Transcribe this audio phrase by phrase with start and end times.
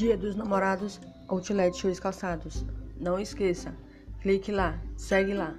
[0.00, 0.98] Dia dos Namorados,
[1.28, 2.64] Outlet Shoes Calçados.
[2.98, 3.74] Não esqueça,
[4.22, 5.54] clique lá, segue lá.